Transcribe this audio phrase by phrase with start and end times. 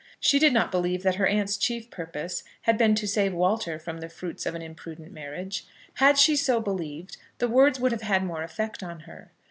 [0.19, 3.99] She did not believe that her aunt's chief purpose had been to save Walter from
[3.99, 5.67] the fruits of an imprudent marriage.
[5.97, 9.31] Had she so believed, the words would have had more effect on her.